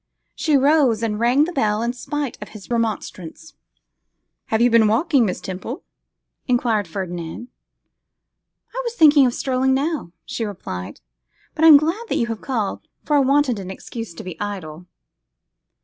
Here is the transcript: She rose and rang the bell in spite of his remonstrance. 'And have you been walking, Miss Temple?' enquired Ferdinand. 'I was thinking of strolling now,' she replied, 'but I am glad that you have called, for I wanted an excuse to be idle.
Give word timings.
She 0.33 0.57
rose 0.57 1.03
and 1.03 1.19
rang 1.19 1.43
the 1.43 1.51
bell 1.53 1.83
in 1.83 1.93
spite 1.93 2.35
of 2.41 2.49
his 2.57 2.71
remonstrance. 2.71 3.51
'And 3.51 3.59
have 4.47 4.59
you 4.59 4.71
been 4.71 4.87
walking, 4.87 5.27
Miss 5.27 5.39
Temple?' 5.39 5.83
enquired 6.47 6.87
Ferdinand. 6.87 7.49
'I 8.73 8.81
was 8.83 8.95
thinking 8.95 9.27
of 9.27 9.33
strolling 9.35 9.75
now,' 9.75 10.11
she 10.25 10.43
replied, 10.43 11.01
'but 11.53 11.65
I 11.65 11.67
am 11.67 11.77
glad 11.77 12.05
that 12.09 12.17
you 12.17 12.25
have 12.29 12.41
called, 12.41 12.81
for 13.05 13.15
I 13.15 13.19
wanted 13.19 13.59
an 13.59 13.69
excuse 13.69 14.15
to 14.15 14.23
be 14.23 14.39
idle. 14.41 14.87